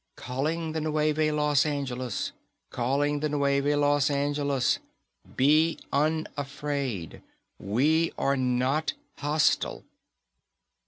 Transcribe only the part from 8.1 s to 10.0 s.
are not hostile.